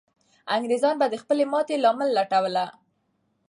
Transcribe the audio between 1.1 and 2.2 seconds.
خپلې ماتې لامل